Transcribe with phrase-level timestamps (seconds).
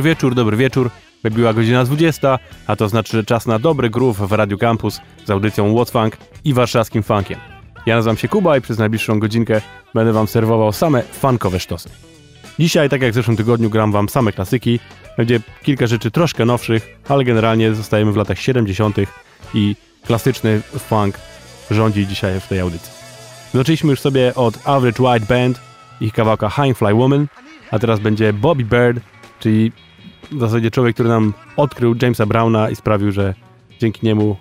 [0.00, 0.90] Dobry wieczór, dobry wieczór.
[1.22, 5.30] Wybiła godzina 20, a to znaczy, że czas na dobry groove w Radio Campus z
[5.30, 7.38] audycją What Funk i warszawskim funkiem.
[7.86, 9.60] Ja nazywam się Kuba i przez najbliższą godzinkę
[9.94, 11.88] będę wam serwował same funkowe sztosy.
[12.58, 14.80] Dzisiaj, tak jak w zeszłym tygodniu, gram wam same klasyki.
[15.16, 18.96] Będzie kilka rzeczy troszkę nowszych, ale generalnie zostajemy w latach 70.
[19.54, 21.18] i klasyczny funk
[21.70, 22.92] rządzi dzisiaj w tej audycji.
[23.54, 25.60] Zaczęliśmy już sobie od Average White Band,
[26.00, 27.26] ich kawałka High Fly Woman,
[27.70, 29.00] a teraz będzie Bobby Bird
[29.40, 29.72] czyli
[30.30, 33.34] w zasadzie człowiek, który nam odkrył Jamesa Browna i sprawił, że
[33.80, 34.36] dzięki niemu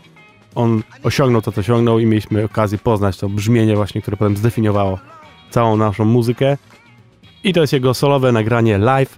[0.56, 5.00] on osiągnął to, co osiągnął i mieliśmy okazję poznać to brzmienie właśnie, które potem zdefiniowało
[5.50, 6.58] całą naszą muzykę.
[7.44, 9.18] I to jest jego solowe nagranie live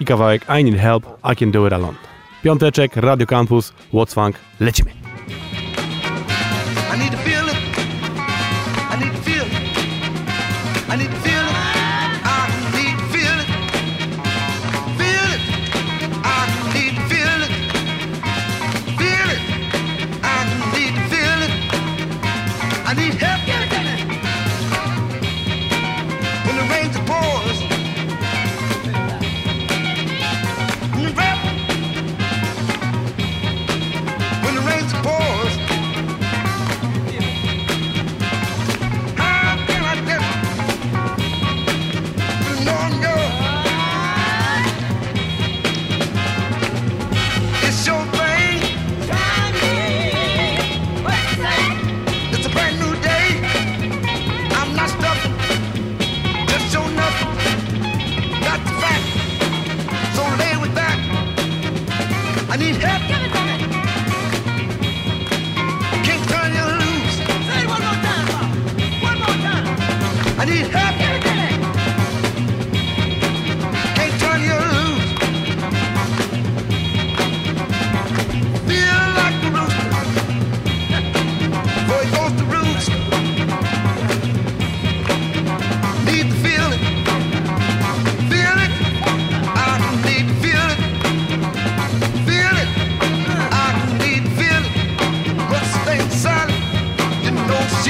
[0.00, 1.98] i kawałek I Need Help, I Can Do It Alone.
[2.42, 4.90] Piąteczek, Radio Campus, What's Funk, lecimy!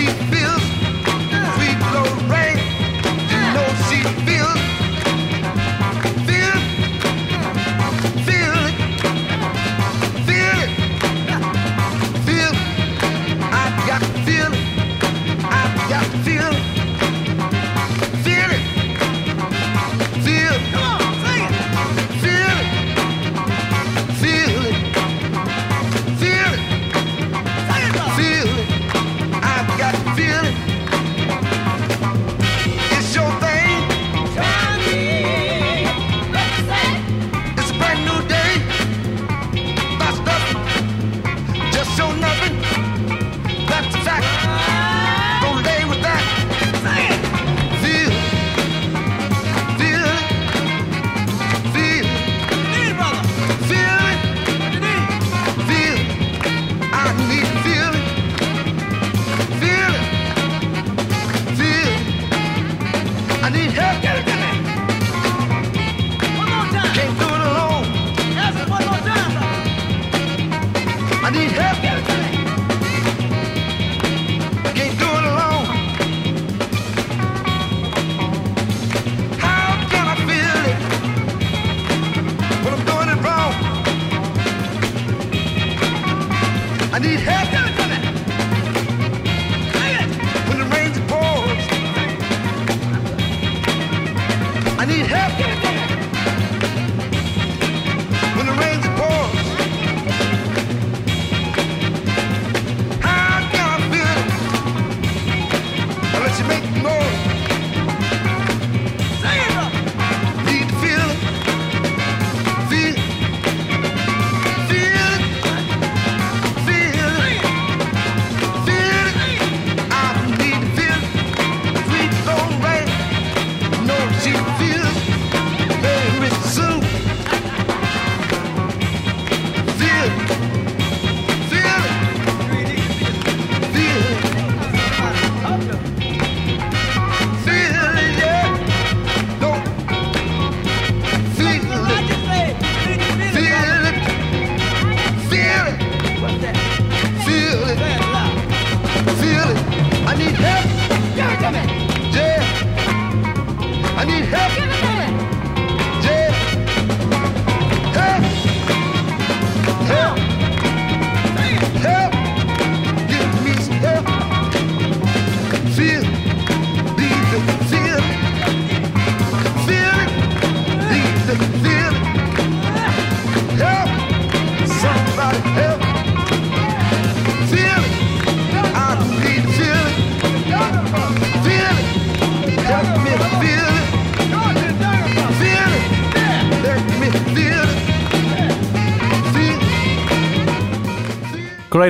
[0.00, 0.39] she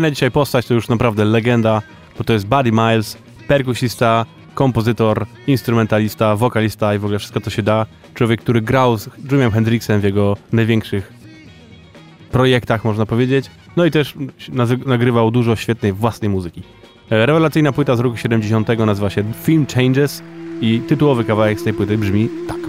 [0.01, 1.83] Kolejna dzisiaj postać to już naprawdę legenda,
[2.19, 7.63] bo to jest Buddy Miles, perkusista, kompozytor, instrumentalista, wokalista i w ogóle wszystko to się
[7.63, 7.87] da.
[8.15, 11.13] Człowiek, który grał z Jimem Hendrixem w jego największych
[12.31, 13.51] projektach, można powiedzieć.
[13.77, 14.15] No i też
[14.87, 16.63] nagrywał dużo świetnej własnej muzyki.
[17.11, 20.23] E, rewelacyjna płyta z roku 70 nazywa się Film Changes
[20.61, 22.60] i tytułowy kawałek z tej płyty brzmi tak.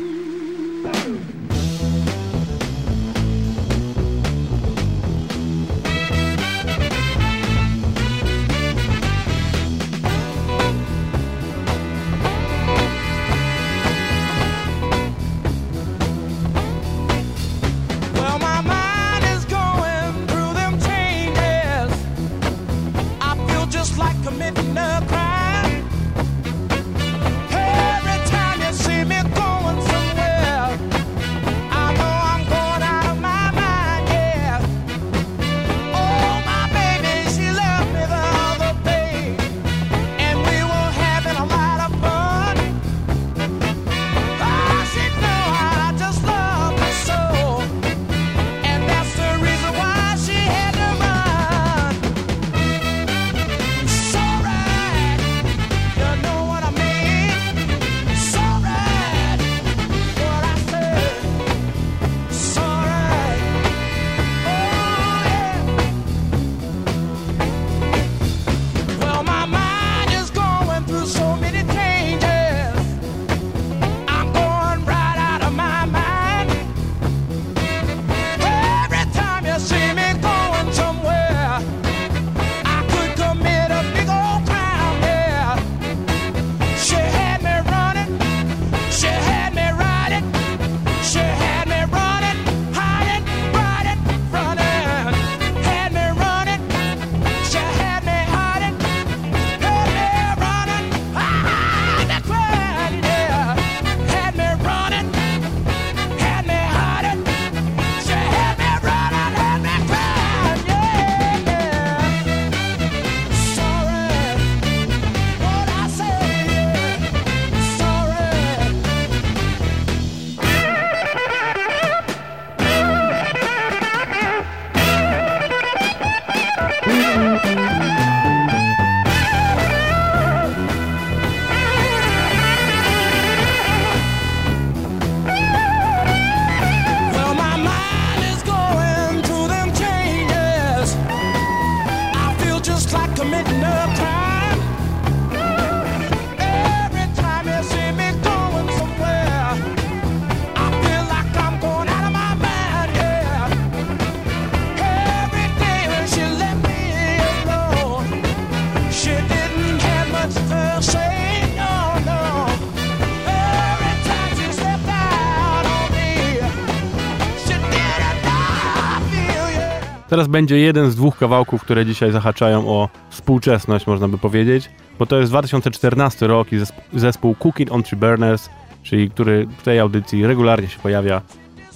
[170.32, 174.70] Będzie jeden z dwóch kawałków, które dzisiaj zahaczają o współczesność, można by powiedzieć,
[175.00, 176.58] bo to jest 2014 rok i
[176.94, 178.50] zespół Cooking on Three Burners
[178.84, 181.22] czyli który w tej audycji regularnie się pojawia.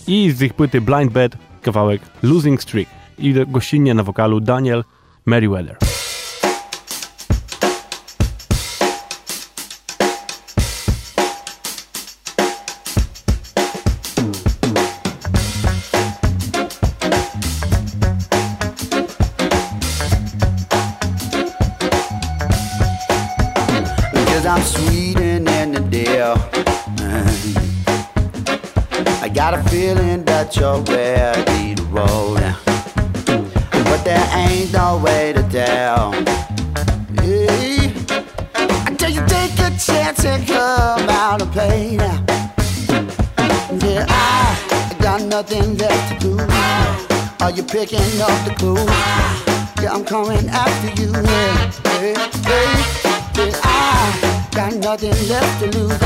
[0.07, 2.87] I z ich płyty Blind Bed kawałek Losing Streak.
[3.17, 4.83] I gościnnie na wokalu Daniel
[5.25, 5.94] Merriweather.
[30.53, 32.35] You're ready to roll.
[32.35, 36.11] But there ain't no way to tell.
[37.21, 37.91] Hey,
[38.85, 41.95] until you take a chance and come out and play.
[41.95, 42.19] Yeah,
[44.07, 46.49] I got nothing left to lose.
[47.41, 48.85] Are you picking up the clues?
[49.81, 51.11] Yeah, I'm coming after you.
[51.11, 52.83] Yeah, hey, hey,
[53.35, 55.99] yeah, I got nothing left to lose.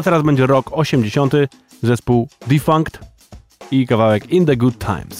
[0.00, 1.32] A teraz będzie rok 80.
[1.82, 2.98] Zespół Defunct
[3.70, 5.19] i kawałek In the Good Times.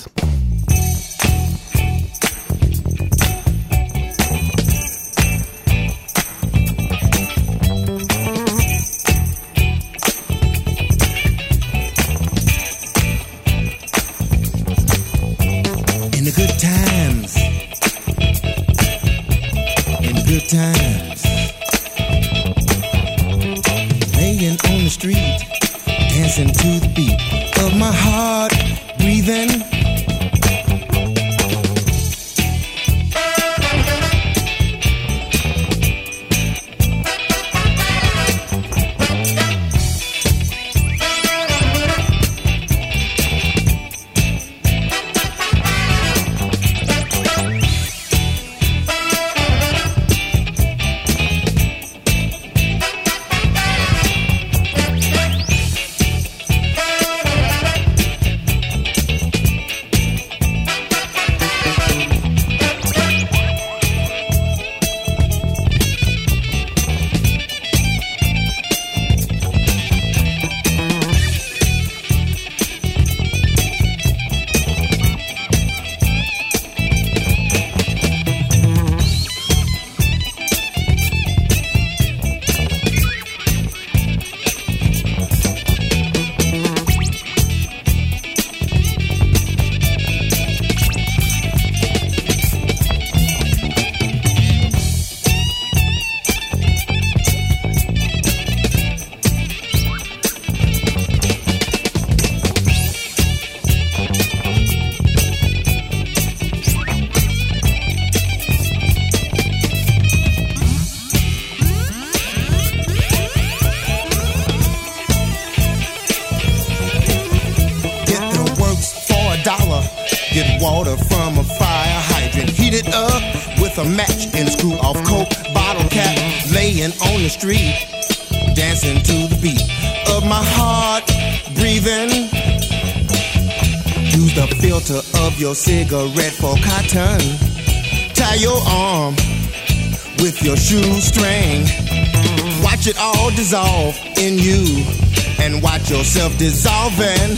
[145.90, 147.30] Yourself dissolving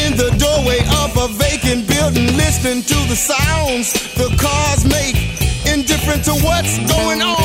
[0.00, 5.16] in the doorway of a vacant building, listening to the sounds the cars make,
[5.68, 7.37] indifferent to what's going on,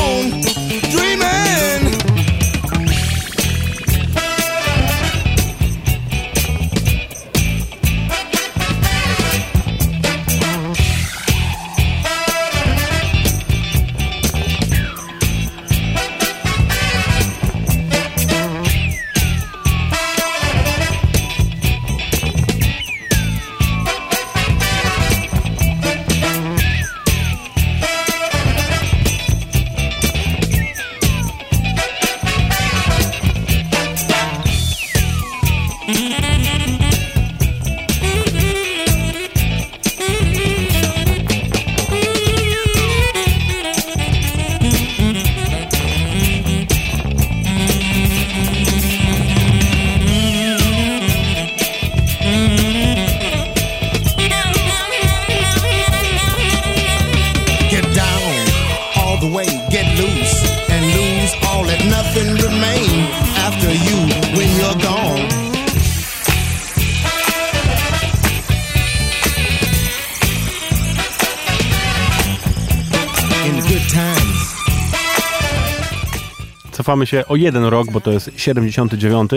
[76.94, 79.30] cofamy się o jeden rok, bo to jest 79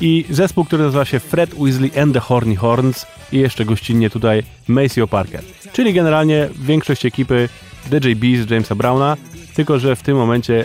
[0.00, 4.42] i zespół, który nazywa się Fred Weasley and the Horny Horns i jeszcze gościnnie tutaj
[4.68, 5.42] Maceo Parker.
[5.72, 7.48] Czyli generalnie większość ekipy
[7.90, 9.16] DJ Bees Jamesa Browna,
[9.54, 10.64] tylko że w tym momencie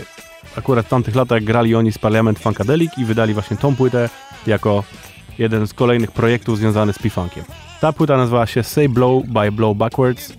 [0.56, 4.08] akurat w tamtych latach grali oni z Parliament Funkadelic i wydali właśnie tą płytę
[4.46, 4.84] jako
[5.38, 7.44] jeden z kolejnych projektów związany z P-Funkiem.
[7.80, 10.32] Ta płyta nazywała się Say Blow by Blow Backwards.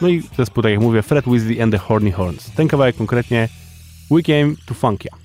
[0.00, 2.50] No i zespół, tak jak mówię, Fred Weasley and the Horny Horns.
[2.50, 3.48] Ten kawałek konkretnie
[4.10, 5.23] we came to Funkia.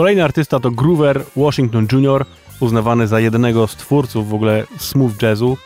[0.00, 2.24] Kolejny artysta to Groover Washington Jr.,
[2.60, 5.56] uznawany za jednego z twórców w ogóle smooth jazzu,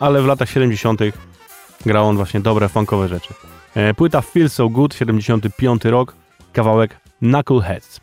[0.00, 1.00] ale w latach 70.
[1.86, 3.34] grał on właśnie dobre funkowe rzeczy.
[3.74, 6.14] E, płyta Feel So Good, 75 rok,
[6.52, 8.00] kawałek Knuckleheads.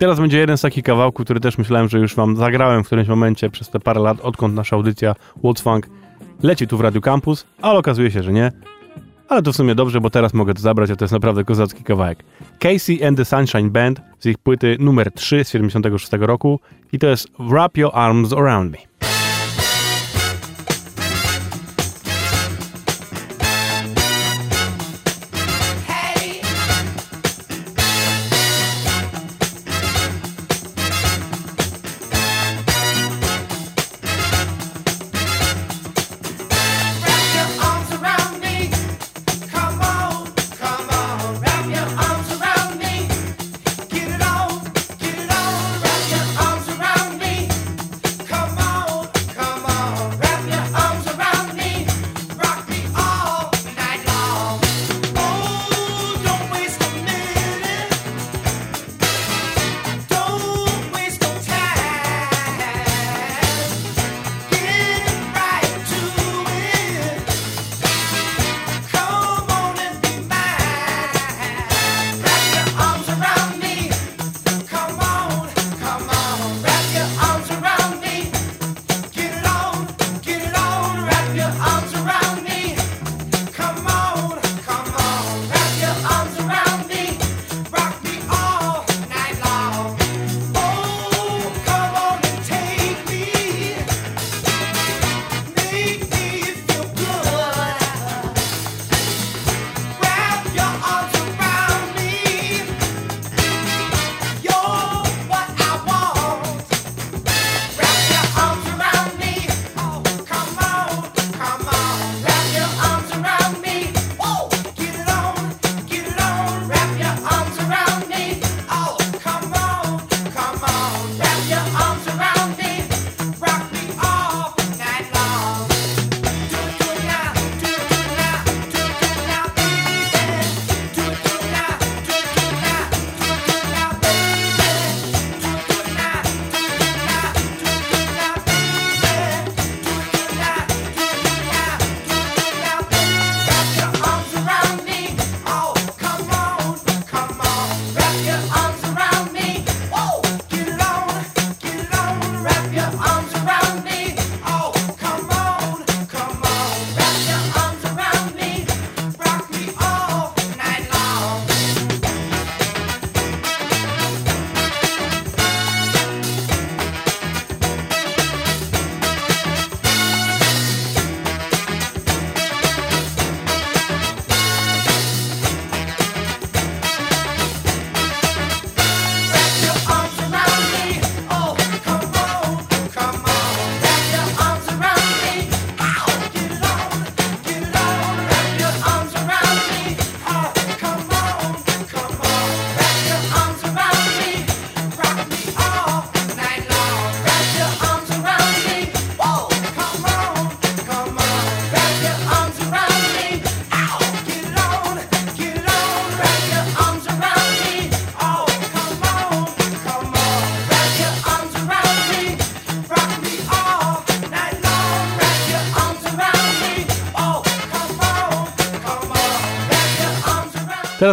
[0.00, 3.08] Teraz będzie jeden z takich kawałków, który też myślałem, że już wam zagrałem w którymś
[3.08, 5.86] momencie przez te parę lat, odkąd nasza audycja What's Funk
[6.42, 8.52] leci tu w Radio Campus, ale okazuje się, że nie.
[9.28, 11.84] Ale to w sumie dobrze, bo teraz mogę to zabrać, a to jest naprawdę kozacki
[11.84, 12.24] kawałek.
[12.58, 16.60] Casey and the Sunshine Band z ich płyty numer 3 z 76 roku
[16.92, 18.78] i to jest Wrap Your Arms Around Me.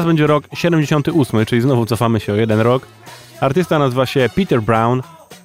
[0.07, 2.87] Będzie rok 78, czyli znowu cofamy się o jeden rok.
[3.41, 5.01] Artysta nazywa się Peter Brown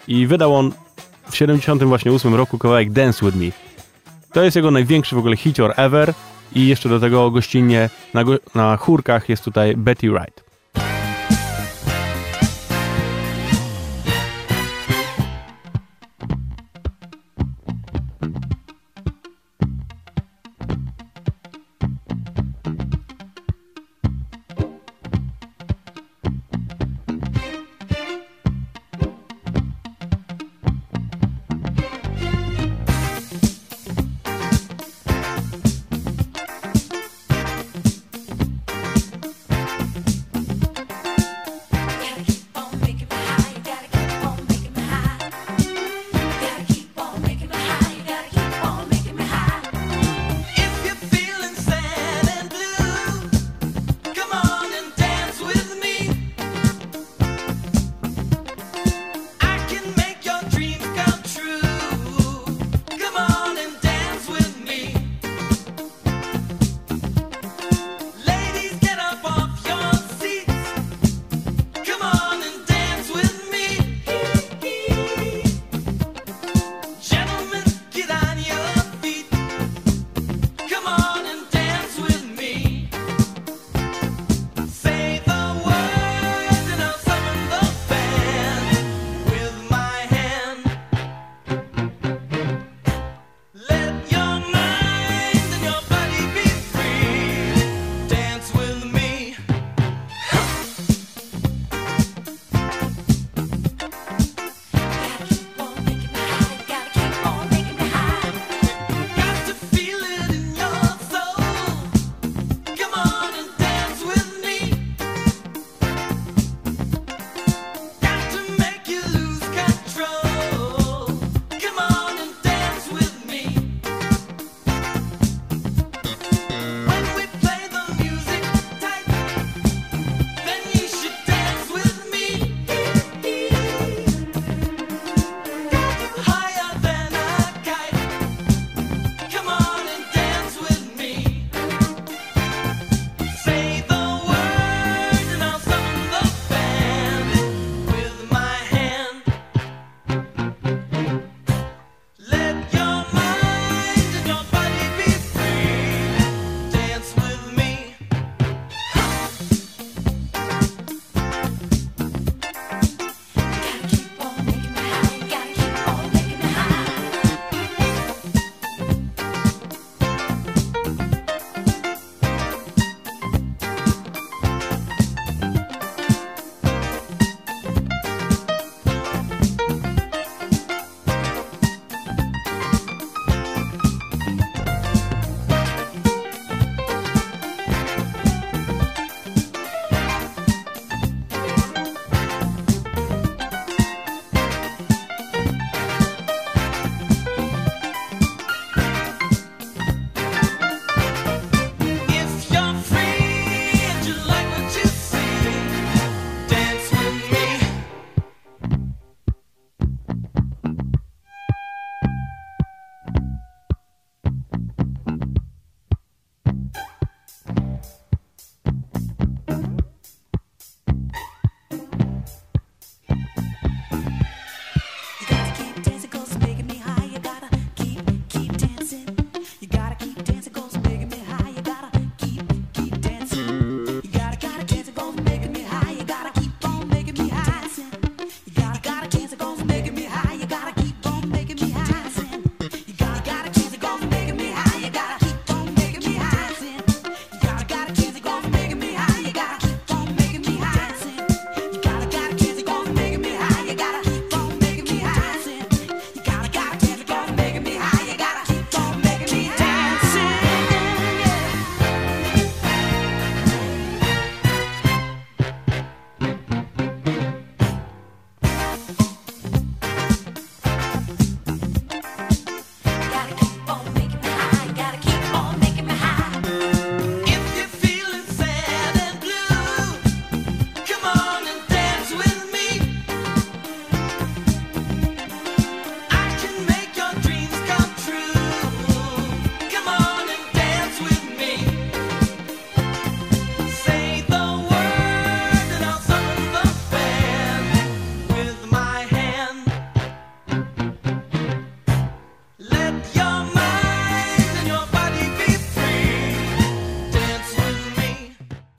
[0.09, 0.73] i wydał on
[1.31, 3.47] w 78 roku kawałek Dance With Me.
[4.33, 6.15] To jest jego największy w ogóle hicior ever
[6.55, 10.52] i jeszcze do tego gościnnie na, go na chórkach jest tutaj Betty Wright.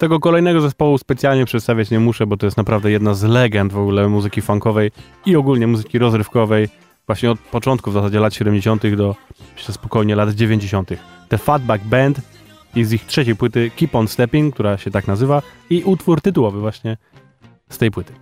[0.03, 3.77] Tego kolejnego zespołu specjalnie przedstawiać nie muszę, bo to jest naprawdę jedna z legend w
[3.77, 4.91] ogóle muzyki funkowej
[5.25, 6.69] i ogólnie muzyki rozrywkowej,
[7.05, 8.95] właśnie od początku w zasadzie lat 70.
[8.95, 9.15] do
[9.55, 10.89] myślę spokojnie lat 90.
[11.29, 12.21] The Fatback Band
[12.75, 16.59] i z ich trzeciej płyty Keep On Stepping, która się tak nazywa, i utwór tytułowy
[16.59, 16.97] właśnie
[17.69, 18.13] z tej płyty.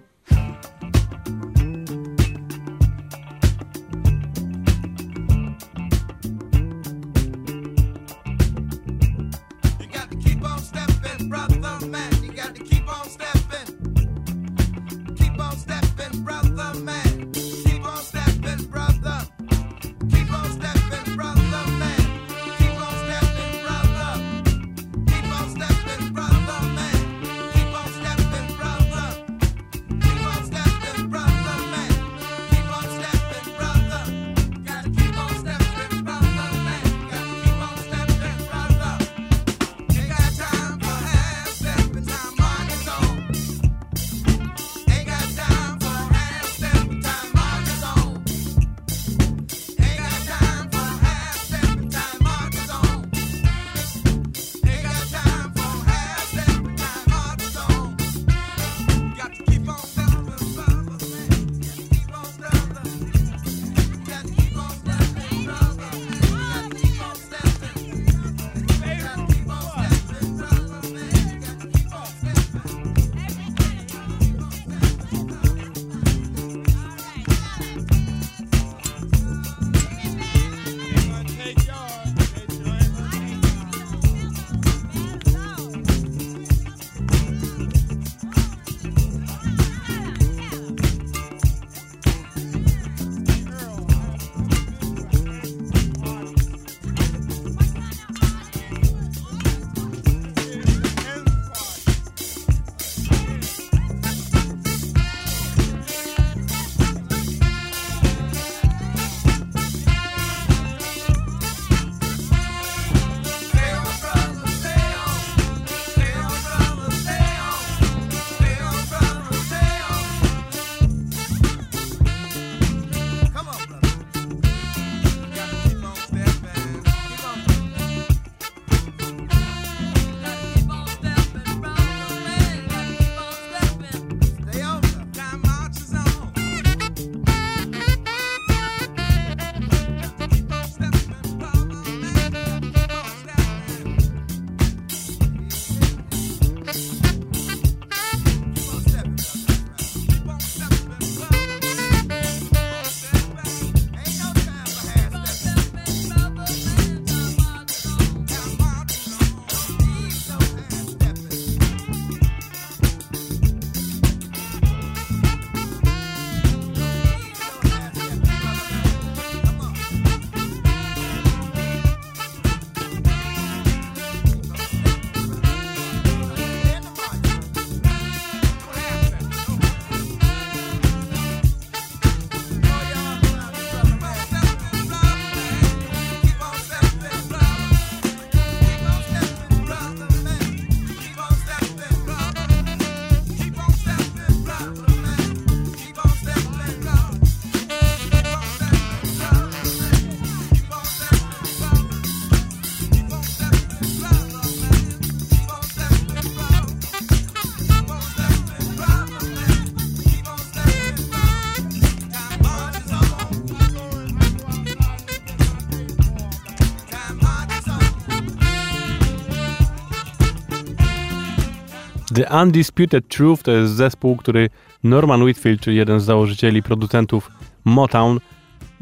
[222.14, 224.49] The Undisputed Truth to jest zespół, który
[224.84, 227.32] Norman Whitfield, czyli jeden z założycieli, producentów
[227.66, 228.20] Motown,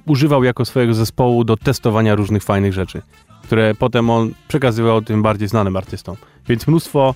[0.06, 3.02] używał jako swojego zespołu do testowania różnych fajnych rzeczy,
[3.44, 6.16] które potem on przekazywał tym bardziej znanym artystom.
[6.48, 7.16] Więc mnóstwo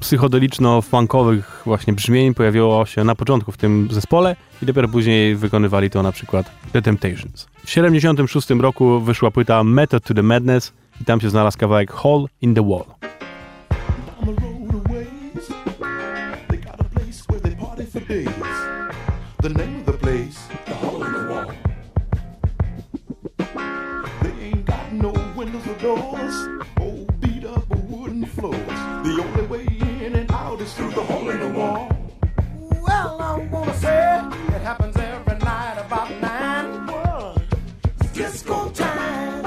[0.00, 6.02] psychodeliczno-funkowych właśnie brzmień pojawiło się na początku w tym zespole i dopiero później wykonywali to
[6.02, 7.46] na przykład The Temptations.
[7.64, 12.26] W 76 roku wyszła płyta Method to the Madness i tam się znalazł kawałek Hole
[12.40, 13.12] in the Wall.
[25.82, 26.48] Doors,
[26.80, 28.56] old beat up wooden floors.
[29.02, 29.66] The only way
[30.06, 31.90] in and out is through the hole in the wall.
[32.86, 34.22] Well, I wanna say
[34.54, 36.86] it happens every night about nine.
[38.12, 39.44] Disco time.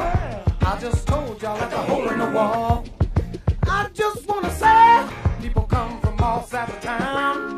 [0.59, 2.83] I just told y'all like a hole in the wall.
[3.63, 5.07] I just wanna say
[5.41, 7.54] people come from all sides of town.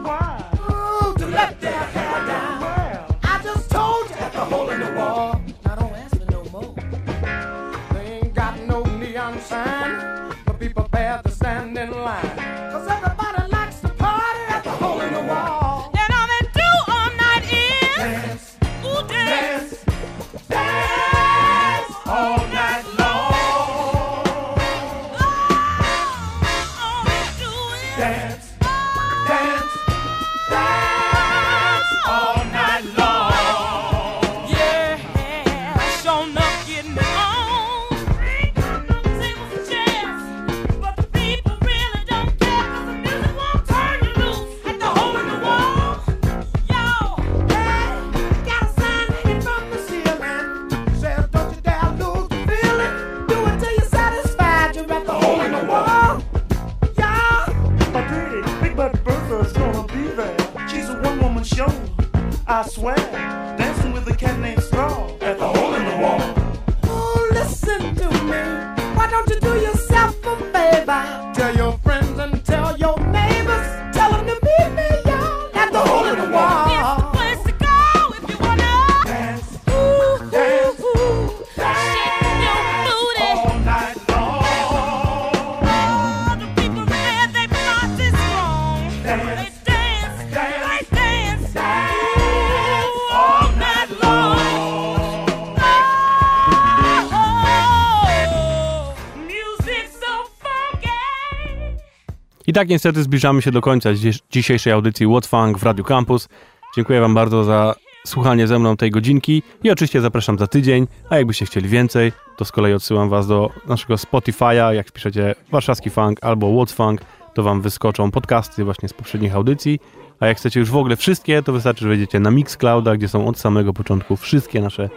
[102.57, 103.89] Tak niestety zbliżamy się do końca
[104.31, 106.29] dzisiejszej audycji What Funk w Radio Campus.
[106.75, 111.17] Dziękuję Wam bardzo za słuchanie ze mną tej godzinki i oczywiście zapraszam za tydzień, a
[111.17, 116.19] jakbyście chcieli więcej, to z kolei odsyłam Was do naszego Spotify'a, jak piszecie warszawski funk
[116.21, 117.01] albo What Funk,
[117.33, 119.79] to Wam wyskoczą podcasty właśnie z poprzednich audycji,
[120.19, 123.27] a jak chcecie już w ogóle wszystkie, to wystarczy, że wejdziecie na Mixclouda, gdzie są
[123.27, 124.89] od samego początku wszystkie nasze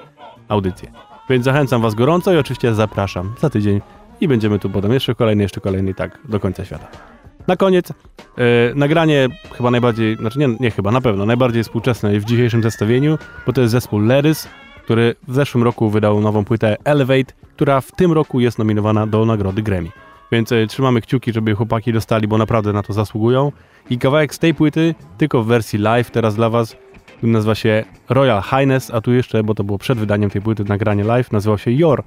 [0.49, 0.93] audycje.
[1.31, 3.81] Więc zachęcam Was gorąco i oczywiście zapraszam za tydzień
[4.21, 7.20] i będziemy tu potem jeszcze kolejny, jeszcze kolejny i tak do końca świata.
[7.49, 7.95] Na koniec, e,
[8.75, 13.53] nagranie chyba najbardziej, znaczy nie, nie chyba, na pewno, najbardziej współczesne w dzisiejszym zestawieniu, bo
[13.53, 14.49] to jest zespół Lerys,
[14.85, 19.25] który w zeszłym roku wydał nową płytę Elevate, która w tym roku jest nominowana do
[19.25, 19.91] nagrody Grammy.
[20.33, 23.53] Więc e, trzymamy kciuki, żeby chłopaki dostali, bo naprawdę na to zasługują.
[23.91, 26.77] I kawałek z tej płyty, tylko w wersji live teraz dla was,
[27.23, 31.05] nazywa się Royal Highness, a tu jeszcze, bo to było przed wydaniem tej płyty nagranie
[31.05, 32.03] live, nazywał się Your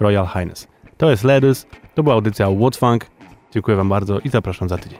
[0.00, 0.68] Royal Highness.
[0.96, 3.06] To jest Lerys, to była audycja What Funk.
[3.50, 4.98] Dziękuję wam bardzo i zapraszam za tydzień.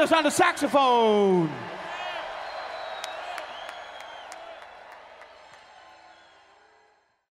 [0.00, 1.50] Taylor's on the saxophone.